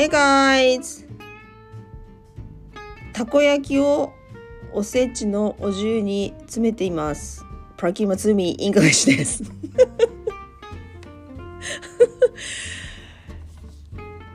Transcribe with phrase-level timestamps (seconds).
[0.00, 1.06] Hey guys!
[3.12, 4.14] たこ焼きを
[4.72, 7.44] おせちのお重に詰めています。
[7.76, 9.44] プラキマツミイングリッシです。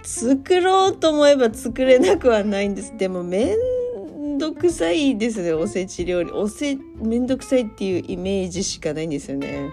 [0.04, 2.96] 作ろうと思えば作れなくはないんです。
[2.96, 6.30] でもめんどくさいですね、おせち料理。
[6.30, 9.72] おせ、めんどくさいっていうイメージしかないんですよね。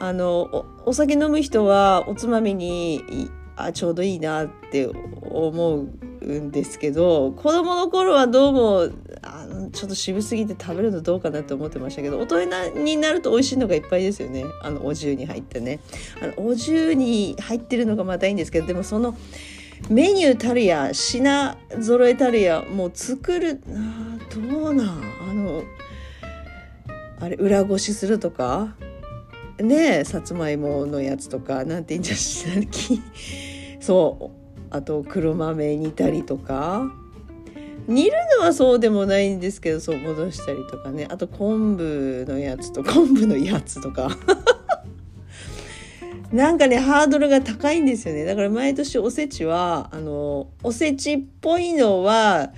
[0.00, 3.02] あの、お酒飲む人はおつまみに
[3.58, 4.88] あちょうどいいなって
[5.22, 8.88] 思うんですけど子供の頃はどうも
[9.22, 14.44] あのちょっと渋すぎて食べるのどうかなって思ってましたけど大人になると美味しいのがいっぱいですよね。
[14.62, 15.80] あのお重に入ってね。
[16.22, 19.16] あのお重に入ってるのがまたいいんですけどでもその
[19.90, 24.88] メニューたるや品揃えたるやもう作るあどうなん？
[25.30, 25.62] あの
[27.20, 28.74] あれ裏ごしするとか？
[29.60, 32.14] ねえさつまいものやつとかなんて言うんじゃ
[32.70, 33.00] き
[33.80, 34.38] そう。
[34.70, 36.90] あと黒豆煮たりとか。
[37.86, 41.08] 煮るのはそうでもないんですけどそう戻したりとかね。
[41.10, 44.10] あと昆布のやつと 昆布のやつとか。
[46.30, 48.26] なんかねハードルが高いんですよね。
[48.26, 52.52] だから毎年おせちはあのおせちっぽいのは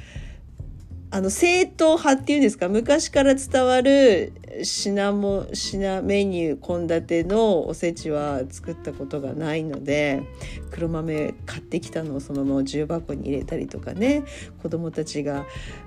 [1.13, 2.69] あの正統派っていうんですか？
[2.69, 10.23] 昔から伝わる品も品メニュー献立のおせちは作ったことがないので
[10.71, 14.23] 黒豆買ってきたのをそのまま重箱に入れたりとかね。
[14.63, 15.47] 子供たちが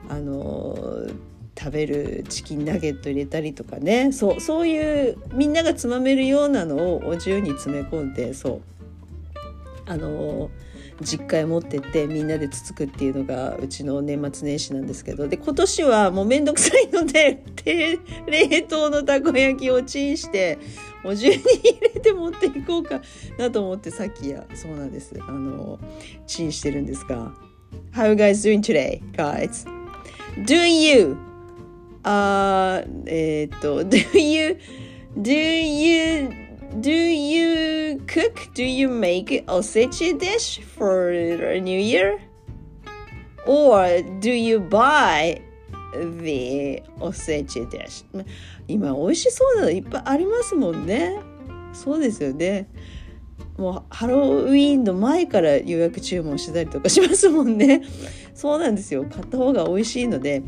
[0.09, 0.75] あの
[1.57, 4.11] 食べるチキンナゲット入れたりとかね。
[4.11, 8.61] そうそういうみんながつまめるようなのをお重に詰め込んでそう。
[9.85, 10.49] あの
[11.01, 15.27] 実家へ持ってってみんなでつつくっていうのがうちの年末年始なんですけど。
[15.27, 17.43] で今年はもうめんどくさいので
[18.27, 20.57] 冷凍のたこ焼きをチンして
[21.03, 23.01] お重に入れて持っていこうか
[23.37, 25.15] なと思ってさっきやそうなんです。
[25.19, 25.79] あの
[26.27, 27.33] チンしてるんですが。
[27.93, 29.67] How you guys doing today guys?
[30.45, 31.15] Do you
[32.03, 34.57] あーえーっと Do you
[35.17, 36.42] Do you
[36.81, 38.49] do you cook?
[38.53, 41.11] Do you make osechi dish for
[41.59, 42.19] New Year?
[43.45, 45.41] Or do you buy
[45.93, 48.05] the osechi dish?
[48.67, 51.19] 今美味しそうなのいっぱいありますもんね。
[51.73, 52.67] そうですよね。
[53.57, 57.81] もうハロウィーンの前から予約注文してたりとかしますもんね。
[58.33, 59.05] そうなんですよ。
[59.05, 60.41] 買った方が美味しいので。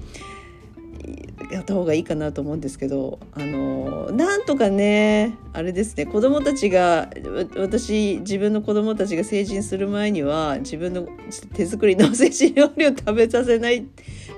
[1.52, 7.10] やった方がいいかなと思うんですけどあのなんとかねあれですね子供たちが
[7.58, 11.08] 私自分の子供たちが成人する前には自分の
[11.54, 13.86] 手作りのおせち料理を食べさせない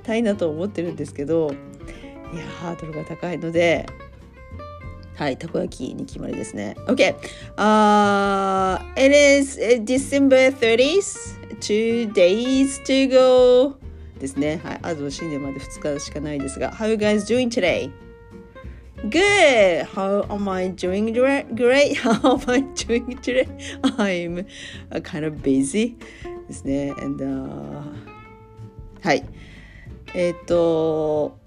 [0.04, 1.52] たいなと思ってるんですけど
[2.34, 3.86] いやハードルが高いので
[5.16, 6.76] はい、たこ焼きに決まりですね。
[6.86, 7.16] OK!
[7.58, 11.38] Uh, it is December 30th.
[11.60, 13.87] Two days to go.
[14.20, 14.60] ですね。
[14.64, 14.80] はい。
[14.82, 16.72] あと新年まで2日しかないですが。
[16.72, 17.92] How you guys doing today?
[19.10, 19.86] Good!
[19.86, 21.96] How am I doing great?
[21.96, 23.48] How am I doing today?
[23.82, 24.46] I'm
[25.04, 25.96] kind of busy
[26.48, 26.94] ですね。
[27.02, 27.82] And, uh,
[29.02, 29.24] はい。
[30.16, 31.38] えっ、ー、と、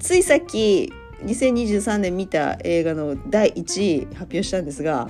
[0.00, 0.92] ついさっき
[1.24, 5.08] 2023年見た映画の第1位発表したんですが、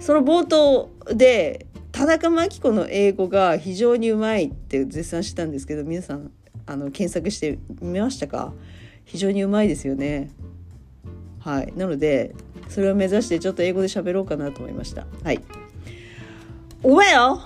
[0.00, 1.66] その冒頭で
[1.98, 6.30] 田中真紀子の英語が非常にうまいって絶賛したんですけど皆さん
[6.64, 8.52] あの検索してみましたか？
[9.04, 10.30] 非常にうまいですよね。
[11.40, 11.72] はい。
[11.74, 12.36] なので
[12.68, 15.08] それを目指してちょっと英語で喋ろうかなと思いました。
[15.24, 15.42] はい。
[16.84, 17.40] Well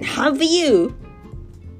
[0.00, 0.94] have you?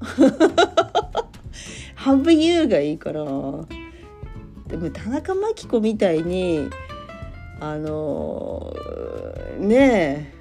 [1.97, 6.69] have you がいいからでも田中真紀子みたいに
[7.59, 8.77] あの
[9.59, 10.36] ねえ。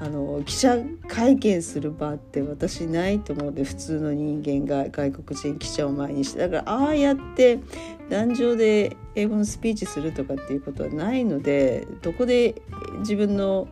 [0.00, 0.78] あの記者
[1.08, 6.38] 会見する場って私ないと思うんで普通の人間が外国人記者を前にして。
[6.38, 7.58] だからああやって
[8.08, 12.62] 壇上で英語のスピーチするとかっていうことはないのでどこで
[13.00, 13.68] 自分の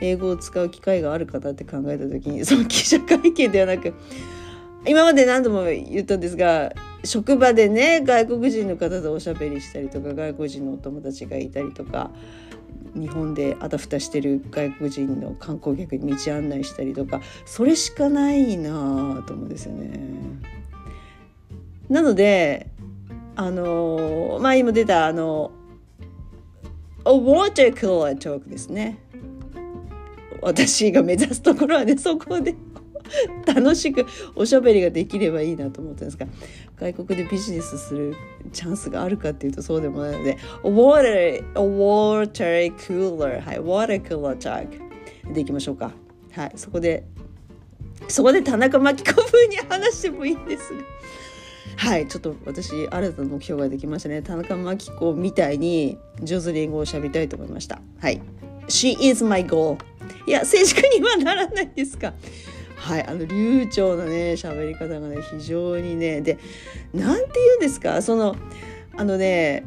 [0.00, 3.94] 英語を使う機会があるかなって考えた時にその記者会見ではなく
[4.86, 6.72] 今まで何度も言ったんですが
[7.04, 12.10] 職場でね外国人の方とおしゃべりしたりとか外国人のお友達がいたりとか
[12.94, 20.00] 日本であたふたしてる外国人の観光客に道案内したりとかそれしかないなと思うんですよね。
[21.88, 22.68] なので
[23.36, 25.50] あのまあ今出たあの
[27.04, 28.98] 「A water cooler talk」ですね。
[30.42, 32.54] 私が目指すところはねそこで
[33.46, 36.26] 楽しくおしゃべりができればいいなと思ったんですが
[36.80, 38.16] 外国でビジネスする
[38.52, 44.68] チャンスがあるかっていうとそうでもないので water, water cooler はい water cooler talk
[45.32, 45.92] でいきましょうか。
[46.32, 47.04] はいそこで
[48.08, 50.80] そこで田中真紀子風に話してもいいんですが。
[51.76, 54.22] はいちょっと私新たな目標ができましたね。
[54.22, 57.80] 田中真紀子みたいに上手に英語を喋りたいと思いました。
[58.00, 58.20] はい。
[58.68, 59.78] She is my goal
[60.26, 62.14] いや正式にはならないですか。
[62.80, 66.38] はいあの流暢なね喋り方がね非常にねで
[66.94, 68.34] 何て言うんですかその
[68.96, 69.64] あのね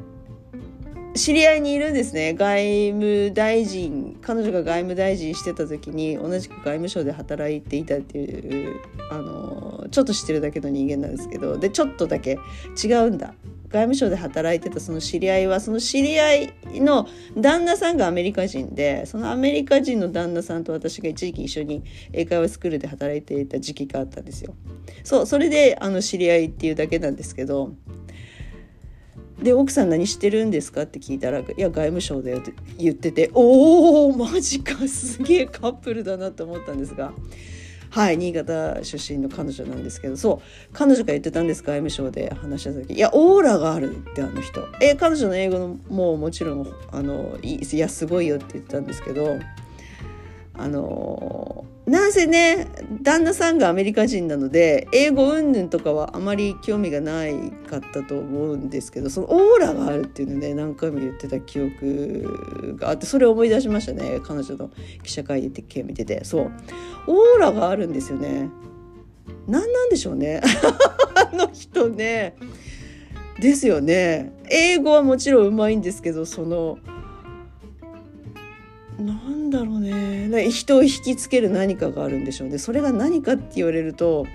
[1.13, 8.79] 知り合いにいるんですね外務大臣彼女が外務大臣してた時に同じく外務省で働いていたっていう
[9.11, 12.39] あのちょっと知ってるだけの人間なんですけどでちょっとだけ
[12.83, 13.35] 違うんだ。
[13.73, 24.53] 外務省で働いてたその知り合いはその知り合いの旦那さんがアメリカ人でそのアメリカ人の旦那さんと私が一時期一緒に英会話スクールで働いていた時期があったんですよ。
[25.03, 27.73] そうそれであの知り合いっていうだけなんですけど
[29.41, 37.11] で奥さん何してるんですかって聞いたら「いや外務省だよ」って言ってておおマジかすげえカップルだなと思ったんですが
[37.93, 44.67] はい新潟出身の彼女なんですけどそう彼女が言ってたんです外務省で話した時「いやオーラがある」ってあの人。
[44.81, 49.37] え彼女の英語のもうもちろんあのいやすごいよって言ったんですけど
[50.55, 52.67] あのなんせね
[53.01, 64.71] 旦那さんがアメリカ人なので英語云々とかはあまり興味がないかったと思うんですけどそのオーラがあるっていうのね何回も言ってた記憶があってそれを思い出しましたね彼女の
[65.03, 66.51] 記者会見見ててそう。
[67.07, 68.49] オーラがあるんですよね。
[69.47, 70.41] 何なんでしょうね。
[71.15, 72.35] あの人ね。
[73.39, 74.31] ですよね。
[74.49, 76.77] 英語はもちろんうまいんですけどその
[78.99, 80.49] なんだろうね。
[80.49, 82.57] 人を引きつける何かがあるんでしょうね。
[82.57, 84.25] それが何かって言われると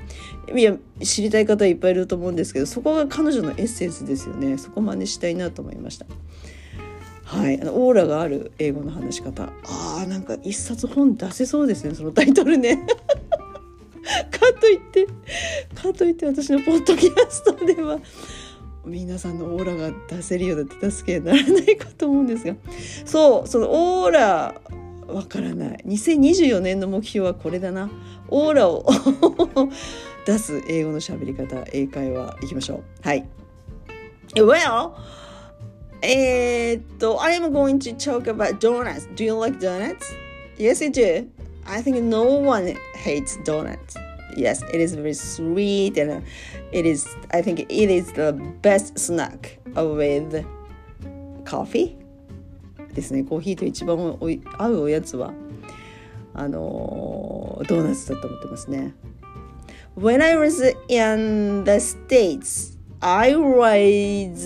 [0.54, 4.58] いや知りたい方いっぱいいると思うんですけどそこが彼女のエッセンスですよね。
[4.58, 6.06] そこ真似したいなと思いました。
[7.24, 7.56] はい。
[7.56, 9.44] オーラがある英語の話し方。
[9.44, 11.94] あーなんか一冊本出せそうですね。
[11.94, 12.86] そのタイトルね。
[14.30, 15.06] かといって
[15.74, 18.00] かといって私のポッドキャストでは
[18.88, 22.54] 皆さんのオーラが出せるような手助けにならないかと思うんですが。
[23.04, 23.68] そうその
[24.02, 24.60] オーラ
[25.06, 25.78] わからない。
[25.86, 27.90] 2024年の目標はこれだな。
[28.28, 28.86] オーラを
[30.26, 32.82] 出す英語の喋り方英会話いきましょう。
[33.02, 33.26] はい。
[34.34, 34.92] Well
[36.02, 39.08] えー、っと I am going to talk about donuts.
[39.14, 39.96] Do you like donuts?
[40.58, 41.26] Yes I do.
[41.66, 44.07] I think no one hates donuts.
[44.37, 46.23] yes it is very sweet and
[46.71, 50.45] it is i think it is the best snack with
[51.45, 51.95] coffee
[52.93, 55.33] ですねコーヒーと一番合うおやつは
[56.33, 58.93] あのドーナツだと思ってますね
[59.95, 64.43] When I was in the States I was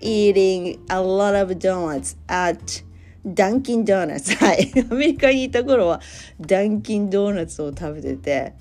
[0.00, 2.82] eating a lot of donuts at
[3.24, 4.34] ダンキンドーナツ。
[4.36, 4.72] はい。
[4.90, 6.00] アメリカにいた頃は、
[6.40, 8.54] ダンキンドーナツを食べてて、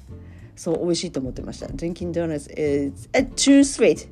[0.56, 1.68] そう、美味しいと思ってました。
[1.68, 4.10] ダンキンドーナツ is、uh, too sweet.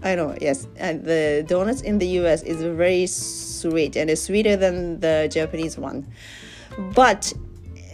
[0.00, 0.68] I know, yes.
[0.78, 5.76] And the donuts in the US is very sweet and it's sweeter than the Japanese
[5.76, 6.06] one.
[6.94, 7.32] But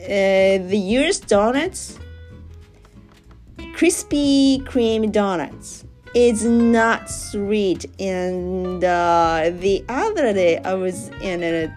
[0.05, 1.99] uh, the US donuts,
[3.75, 7.87] crispy cream donuts, is not sweet.
[7.99, 11.75] And uh, the other day I was in a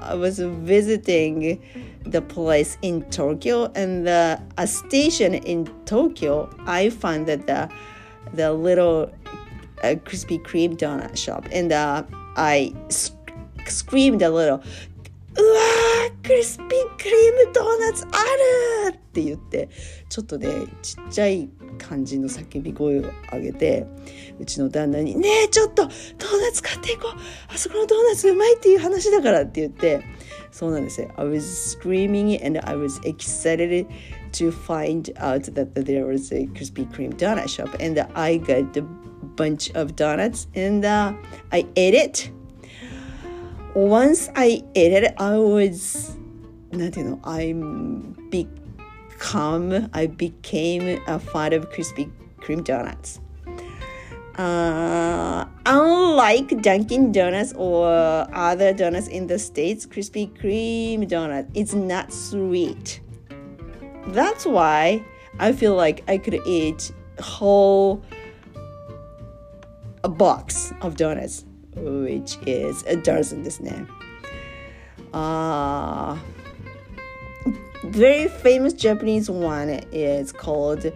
[0.00, 1.60] I was visiting
[2.04, 7.68] the place in Tokyo and the a station in Tokyo I found that the
[8.34, 9.10] the little
[9.82, 12.02] uh, Krispy Kreme donut shop and uh,
[12.36, 13.14] I sc-
[13.66, 14.62] screamed a little
[15.36, 19.68] うわークリスピークリームドーナツあるって言って
[20.08, 20.48] ちょっとね
[20.82, 23.85] ちっちゃい 感じの叫び声を上げて
[24.39, 25.91] うちの旦那に「ねえちょっとドー
[26.41, 27.19] ナツ買っていこう
[27.53, 30.01] あそこのドーナツうまいっていう話だから」って言って
[30.51, 31.41] そうなんですよ I was
[31.79, 33.87] screaming and I was excited
[34.33, 38.83] to find out that there was a Krispy Kreme donut shop and I got a
[39.35, 41.13] bunch of donuts and uh,
[41.51, 42.31] I ate it
[43.75, 46.17] once I ate it, I was
[46.71, 48.47] なんていうの I'm big
[49.23, 53.19] become, I became a fan of Krispy Kreme donuts.
[54.35, 62.11] Uh, unlike Dunkin' Donuts or other donuts in the States, Krispy Kreme donut is not
[62.11, 62.99] sweet.
[64.07, 65.03] That's why
[65.39, 68.03] I feel like I could eat whole
[70.03, 73.87] a box of donuts, which is a dozen this name.
[75.13, 76.17] Uh,
[77.93, 80.93] very famous Japanese one is called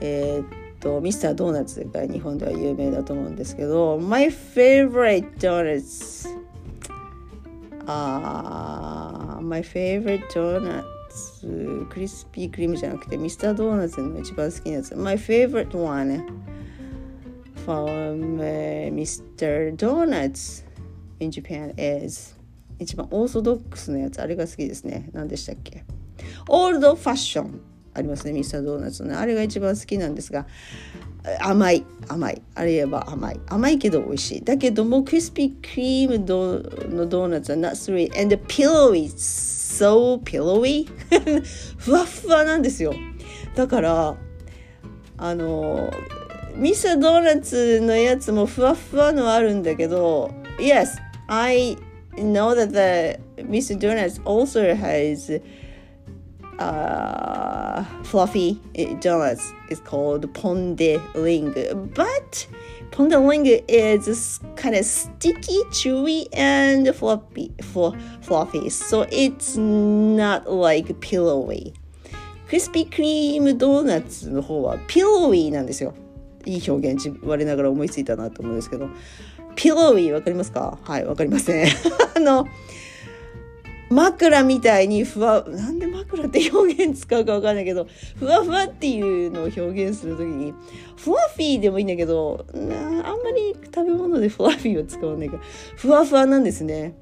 [0.00, 6.28] えっとミスタードーナツが日本では有名だと思うんですけど My favorite donuts
[7.86, 10.84] uh, my favorite donuts
[11.90, 16.26] クリスピークリームじゃなくてミスタードーナツの一番好きなやつ My favorite one
[17.66, 19.74] from、uh, Mr.
[19.76, 20.64] Donuts
[21.18, 22.36] in Japan is
[22.78, 25.84] 一番オーソドックスなやつあれが好きですね何でしたっけ
[26.48, 27.60] オールドファッション。
[27.96, 29.18] ありますねミスタードーナツの。
[29.18, 30.46] あれが一番好きなんですが
[31.40, 32.42] 甘い甘い。
[32.54, 33.40] あれ言えば甘い。
[33.46, 34.44] 甘いけど美味しい。
[34.44, 36.18] だけどもクリスピークリーム
[36.94, 40.86] のドーナツは not sweet and pillowy so pillowy?
[41.78, 42.94] ふわふわなんですよ。
[43.54, 44.16] だから
[45.16, 45.92] あの
[46.56, 50.88] ミスタードーナツのやつもふわふわのあるんだけど Yes
[51.28, 51.76] I
[52.16, 53.78] know that the Mr.
[53.78, 55.40] Donuts also has
[56.58, 58.60] uh, fluffy
[59.00, 59.52] donuts.
[59.70, 61.54] is called pondeling,
[61.94, 62.46] but
[62.90, 67.52] pondeling is kind of sticky, chewy, and floppy,
[68.22, 68.68] fluffy.
[68.70, 71.74] So it's not like pillowy.
[72.46, 75.94] クリスピークリームドーナツの方はピロウィーなんですよ。
[76.44, 78.88] いい表現我ながら思いついたなと思うんですけど。
[79.56, 81.66] ピロウィーわかりますかはいわかりません。
[82.16, 82.46] あの
[83.90, 87.86] 枕みたいにふわなんで枕って表現使うかわかんないけど
[88.18, 90.54] ふわふわっていうのを表現する時に
[90.96, 95.42] ふわフィーでもいいんだけどあんまり食べ物でふわフィーは使わないから
[95.76, 96.94] ふわふわなんですね。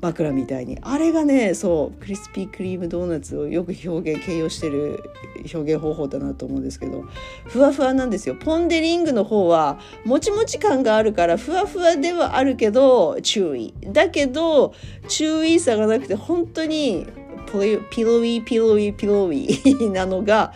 [0.00, 0.78] 枕みたいに。
[0.80, 5.10] あれがねそうクリスピークリームドーナツをよく表現形容してる
[5.52, 7.04] 表現方法だなと思うんですけど
[7.44, 8.34] ふわふわなんですよ。
[8.34, 13.74] ポン・デ・リングの方はもちもち感があるからふわふわではあるけど注意。
[13.86, 14.74] だけど
[15.08, 17.06] 注意さがなくて本当に
[17.90, 20.52] ピロウィピロウィピロウィなのが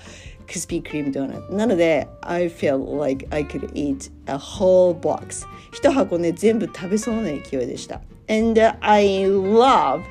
[0.47, 1.55] クリスピークリームドーナツ。
[1.55, 8.01] なので I feel like I could eat a whole box 一箱ね全部食べそうな勢いでした。
[8.29, 10.03] And I love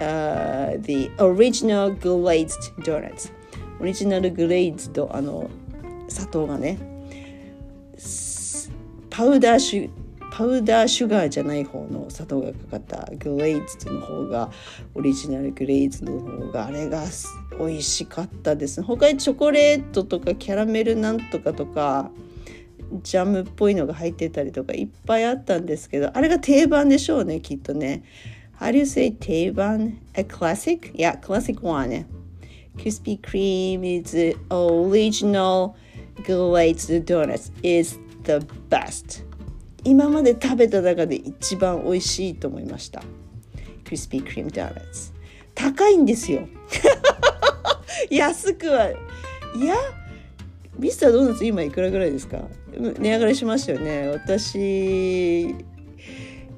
[0.00, 3.32] uh, the original glazed donuts.
[3.80, 5.48] オリジナルグレイズドあの
[6.08, 6.78] 砂糖がね。
[9.10, 9.90] パウダーシュ
[10.30, 14.50] パウダーシュガーじゃない方の砂糖がかかったグレイズの方が
[14.94, 17.04] オリジナルグレイズの方があれが
[17.58, 18.80] 美味しかったです。
[18.82, 22.12] 他にチョコレートとかキャラメルなんとかとか
[23.02, 28.02] ジャムっぽいのが入ってたりとかいっぱいあったんですけどあれが定番でしょうねきっとね。
[28.58, 29.98] How do you say 定番?
[30.14, 30.92] A classic?
[30.94, 32.06] Yeah, classic one.
[32.76, 34.14] Krispy Kreme's
[34.50, 35.76] original
[36.24, 37.52] glazed donuts.
[37.62, 39.24] Is the best.
[39.84, 43.00] 今まで食べた中で一番美味しいと思いました。
[43.84, 45.12] クリスピークリームドーナツ
[45.54, 46.48] 高いんですよ。
[48.10, 48.90] 安くは。
[48.90, 49.76] いや
[50.78, 52.42] ミスタードーナツ今いくらぐらいですか？
[52.76, 54.08] 値上がりしましたよね。
[54.08, 55.54] 私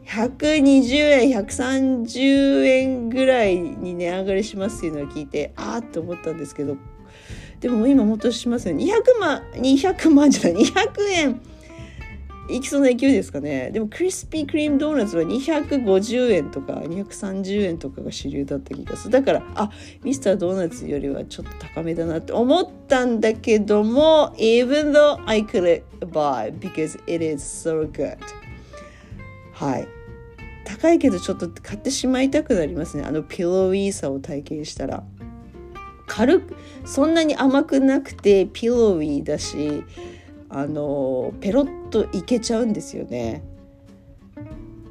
[0.06, 6.76] 120円130円ぐらいに値上がりしますっていうのを聞いてああって思ったんですけど
[7.60, 8.84] でも今もっとしますよね。
[8.84, 11.40] 200万200万じゃない200円。
[12.50, 13.70] いきそうな勢いですかね。
[13.70, 19.12] でもクリスピークリームドーナツは250円とか230円とかが主流だった気がする。
[19.12, 19.70] だからあ
[20.02, 28.18] ミスタードーナツよりはちょっと高めだなって思ったんだけども even though I could buy because it is so good
[29.52, 29.88] はい。
[30.64, 33.04] 高いけどちょっと買ってしまいたくなりますね。
[33.04, 35.04] あのピロウィーさを体験したら。
[36.10, 39.84] 軽くそんなに甘くなくてピロウィーだし
[40.50, 43.42] あのペロッといけちゃうんですよね。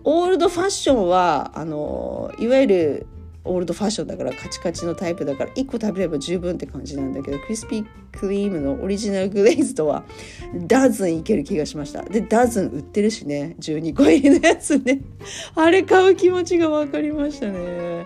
[0.04, 3.08] オールドファッションはあのいわゆる
[3.44, 10.04] オールドファッションだからカチカチのタイプだから1個食べれば十分って感じなんだけどクリスピークリームのオリジナルグレイズとは
[10.54, 12.04] ダズンいける気がしました。
[12.04, 15.02] でダズン売ってるしね12個入りのやつね。
[15.56, 18.06] あれ買う気持ちが分かりましたね。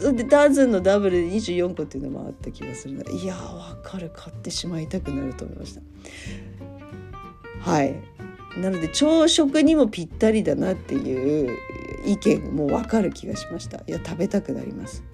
[0.00, 4.10] でダズンのダブルで24個っていうのもあった気がするのでいやー分かる。
[4.14, 5.80] 買ってしまいたくなると思いました。
[7.60, 7.94] はい。
[8.56, 11.56] なので朝食にもぴったりだなっていう
[12.04, 13.78] 意見も分かる気がしました。
[13.78, 15.04] いや食べたくなります。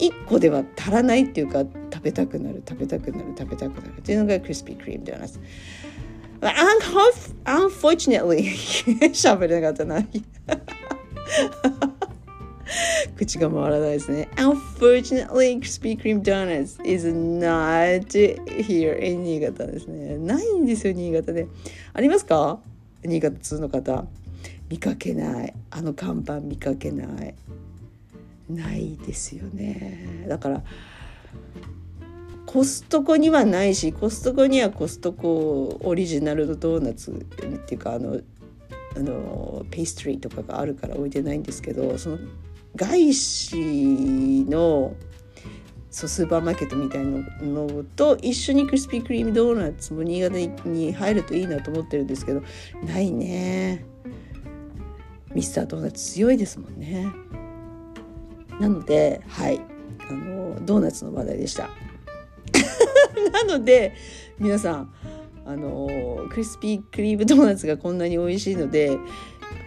[0.00, 1.60] 1個では足らないっていうか
[1.92, 3.98] 食べたくなる食べたくなる食べたくなる。
[3.98, 5.40] っていうのがクリスピークリームドーナツ
[7.44, 8.42] Unfortunately
[9.12, 10.04] 喋れなかったな。
[13.20, 14.30] 口が回らないですね。
[14.36, 18.08] Unfortunately, Krispy Kreme Donuts is not
[18.46, 20.16] here in 新潟ですね。
[20.16, 21.46] ないんですよ、新潟で。
[21.92, 22.60] ありますか？
[23.04, 24.06] 新潟通の方。
[24.70, 25.54] 見かけない。
[25.70, 27.34] あの看板見かけない。
[28.48, 30.24] ないですよね。
[30.26, 30.64] だから、
[32.46, 37.14] コストコにはないしコストコにはコストコオリジナルのドーナツっ
[37.66, 38.18] ていうかあの
[38.96, 42.18] あのペイストリーとかがあるから置いてないんですけどその
[42.76, 44.94] 外資の
[45.90, 50.36] そうスーパーマーケットみたいなのと一緒にクリスピークリームドーナツも新潟
[50.68, 52.42] に入るといいなと思ってるんですけど
[52.86, 53.84] ないね。
[55.34, 57.06] ミスタードーナツ強いですもんね。
[58.60, 59.60] なのではい。
[60.08, 61.70] あのドーナツの話題でした。
[63.32, 63.94] なので
[64.38, 64.94] 皆さん
[65.44, 65.88] あの
[66.30, 68.96] クリスピークリームドーナツがこんなに美味しいので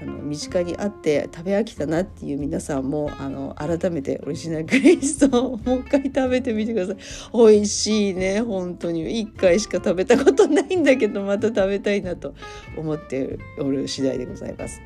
[0.02, 6.98] あの身近にあって食べ飽きたなっていう皆さんもあの改めてオリジナルグレイスをもう一回食べてみてください
[7.34, 12.34] 美味しいね本当に1回しか食べたことないんだけどまた食べたいなと
[12.78, 14.82] 思っておる次第でございます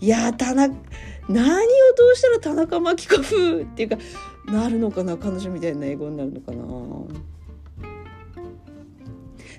[0.00, 0.74] いや田中
[1.28, 1.58] 何を
[1.96, 3.96] どうしたら田中真紀子風っていうか
[4.46, 6.52] なるのかな彼女みたいな英語になるのか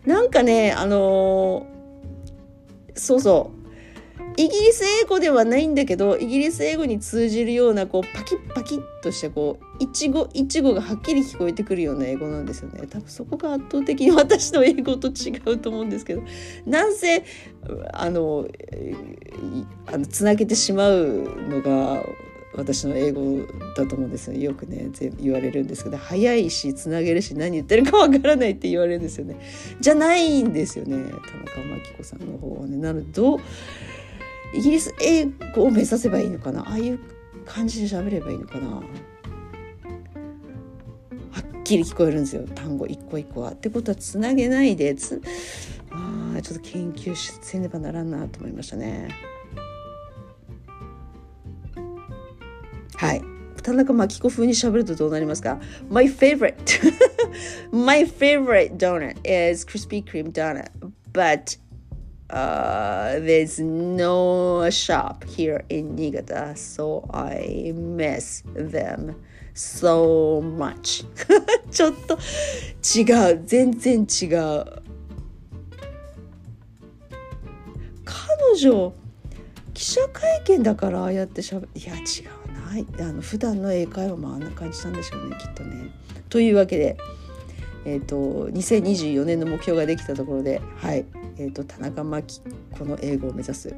[0.06, 3.62] ななんかねあのー、そうそう
[4.36, 12.88] イギリス英語ではないんだけどイギリス英語に通じるようなこうパキッパキッとしたこう一語一語がはっきり聞こえてくるような英語なんですよね。
[12.88, 16.24] 多分そこが圧倒的に私の英語と違うと思うんですけど。
[16.65, 17.24] なんせ
[17.93, 18.48] あの
[19.86, 22.03] あのつなげてしまうのが
[22.55, 23.39] 私の英語
[23.75, 24.43] だと思うんですよね。
[24.43, 24.89] よくね
[25.20, 25.98] 言われるんですけど。
[25.98, 29.39] 早いしつなげるし何言ってるかわからないって言われるんですよね。
[29.79, 30.98] じゃないんですよね。
[30.98, 32.77] 田中真紀子さんの方はね。
[32.77, 33.39] なのでどう
[34.54, 36.62] イギリス英語を目指せばいいのかな？
[36.62, 37.00] ああいう
[37.46, 38.70] 感じで喋ればいいのかな？
[38.70, 38.84] はっ
[41.64, 43.52] きり聞こえるんですよ単語一個一個は。
[43.52, 45.22] ってことはつなげないでつ
[45.92, 49.10] あちょっと研究しせねばならんなと思いましたね。
[52.96, 53.22] はい。
[53.64, 56.56] 田中真紀子風に喋るとどうなりますか ?My favorite
[57.72, 60.70] My favorite donut is Krispy Kreme donut
[61.14, 61.58] but
[62.30, 69.15] uh, there's no shop here in Niigata, so I miss them
[69.54, 71.06] so much.
[71.71, 72.17] ちょっと
[72.98, 73.43] 違う。
[73.45, 74.65] 全然違う。
[78.06, 78.93] 彼女、
[79.74, 85.89] 記者会見だからああやってしゃべいや違うないあの普段の英会話もあんな感じなんでしょうねきっとね。
[86.30, 86.98] というわけで、
[87.86, 91.06] えーと、2024年の目標ができたところではい
[91.38, 92.41] えーと、田中真紀
[92.78, 93.76] 子の英語を目指す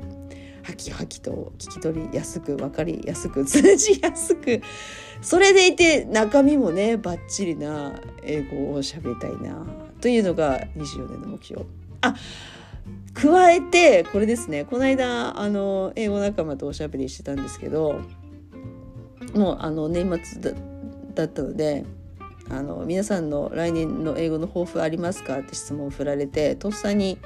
[0.63, 4.61] ハキハキと聞き取りやすく分かりやすく通じやすく
[5.21, 9.65] それでいて中身もねバッチリな英語を喋りたいな
[10.01, 11.65] というのが24年の目標。
[12.01, 12.15] あ
[13.13, 18.01] 加えてこれですねこの間あの英語仲間とおしゃべりしてたんですけど
[19.33, 20.53] もうあの年末
[21.13, 21.85] だったので
[22.49, 25.39] あの皆さんの来年の英語の抱負ありますか？
[25.39, 27.17] って質問を振られてとっさに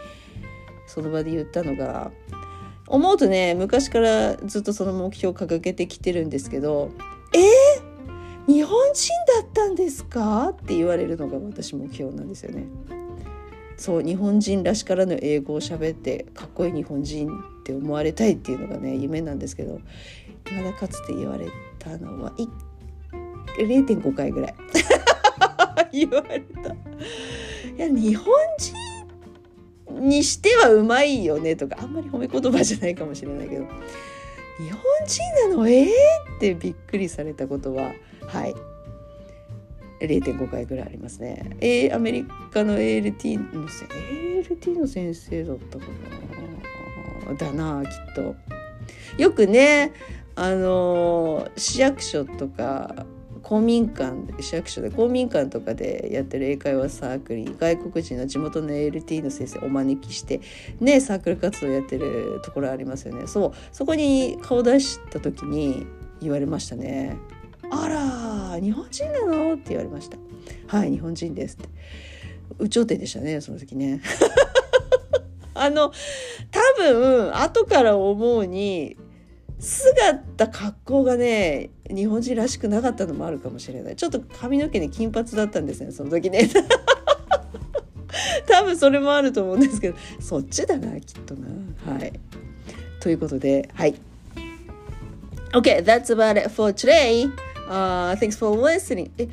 [0.88, 2.12] その場で言ったのが
[2.88, 6.92] 思うとね昔からずっとその目標を掲げてきてるんですけど
[7.36, 7.40] 「え？
[8.48, 9.10] ー、日本人
[9.42, 12.66] だったんですか?」って言われるのが私目標なんですよね。
[13.78, 19.80] そう日本人らしからぬ英語を喋ってかっこいい日本人って思われたいっていうのがね夢なんですけど
[20.52, 22.34] まだかつて言われたのは
[23.58, 24.56] 0.5回ぐらい
[25.92, 26.72] 言われた。
[26.72, 33.66] いや日本人にしてはうまいよねとかあんまり褒め言葉じゃないかもしれないけど
[34.58, 35.68] 日本人なの？
[35.68, 35.88] えー、
[36.38, 37.94] ってびっくりされたことは
[38.28, 38.56] はい
[40.02, 41.58] 0.5回ぐらいありますね。
[41.60, 45.86] え、アメリカの ALT の ALT の先生だったか
[47.28, 47.34] な？
[47.36, 48.36] だなきっと。
[49.18, 49.92] よくね
[50.36, 53.06] あの市役所とか
[53.44, 60.42] 公民館市役所で公民館とかでやってる英会話サークルに外国人の地元の LT の先生をお招きして
[60.80, 63.28] ねサークル活動やってるところありますよね。
[63.28, 65.86] そうそこに顔出した時に
[66.22, 67.18] 言われましたね
[67.72, 67.88] 「あ
[68.56, 70.18] ら日本人なの?」って言われました
[70.68, 71.70] 「はい日本人です」って。
[72.60, 74.02] 有頂天でしたねその時ね。
[75.54, 75.92] あの
[76.52, 78.96] 多分後から思うに
[79.60, 83.96] 姿格好がね日本人らしくなかったのもあるかもしれない。
[83.96, 86.50] ちょっと髪の毛に金髪だったんですねその時ね。
[88.48, 89.96] 多分それもあると思うんですけど。
[90.20, 91.48] そっちだなきっとな。
[91.94, 92.14] はい。
[93.00, 93.96] ということではい。
[95.54, 97.32] OK that's about it for today、
[97.70, 99.10] uh, thanks for listening.
[99.18, 99.28] え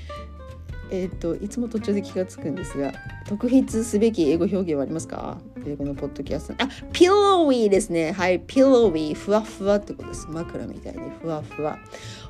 [0.91, 2.93] えっ、といつも途中で気がつくんですが
[3.29, 5.39] 特筆すべき英語表現はありますか？
[5.67, 6.63] 英語のポッドキャスト。
[6.63, 8.13] あピロウィーですね。
[8.13, 8.39] はい。
[8.41, 10.29] ピロウィーふわふわってことです。
[10.29, 11.79] 枕みたいにふわふわ。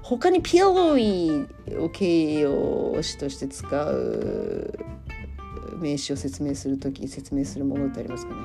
[0.02, 4.74] 他にピロウィーを形容詞として使う
[5.78, 8.40] 名詞を説明するとき説明するものってありますかね。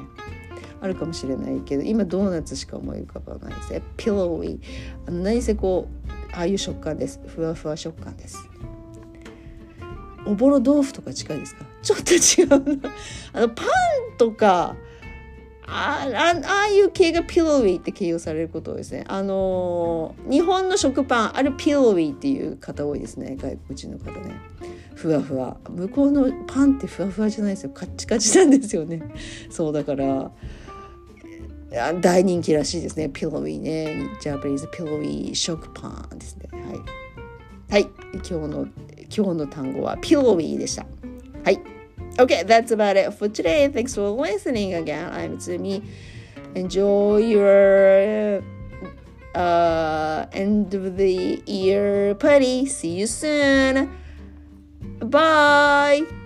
[0.82, 3.82] あるかもしれないけど今ドーナツしか思い浮かばないですね。
[3.95, 4.62] ピロウィー。
[5.08, 7.21] あの何せこうああいう食感です。
[7.27, 8.49] ふわふわ食感です。
[10.25, 11.65] おぼろ豆腐とか近いですか？
[11.81, 12.43] ちょっと違
[12.75, 12.89] うな。
[13.34, 13.67] あのパン
[14.17, 14.75] とか
[15.73, 19.05] あああいう系がピロウィーって形容されることですね。
[19.07, 23.38] あのー、日本の食パンあれピロウィーっていう方多いですね。
[23.39, 24.36] 外国人の方ね。
[24.95, 25.57] ふわふわ。
[25.69, 27.69] 向こうのパンってふわふわじゃないですよ。
[27.73, 29.01] カッチカチなんですよね。
[29.49, 30.31] そうだから
[32.01, 33.10] 大人気らしいですね。
[33.10, 34.10] ピロウィーね。
[34.19, 36.49] ジャパニーズピロウィー食パンですね。
[37.69, 38.67] はい、はい、今日の
[39.15, 40.86] 今日の単語は pillowy でした。
[41.43, 41.60] はい。
[42.17, 43.71] Okay, that's about it for today.
[43.71, 45.12] Thanks for listening again.
[45.12, 45.82] I'm Tsumi.
[46.56, 48.43] Enjoy your
[49.34, 52.65] uh, end of the year party.
[52.65, 53.89] See you soon.
[55.00, 56.20] Bye.